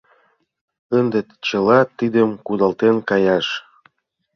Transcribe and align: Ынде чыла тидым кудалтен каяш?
Ынде 0.97 1.19
чыла 1.47 1.79
тидым 1.97 2.29
кудалтен 2.45 2.95
каяш? 3.09 3.47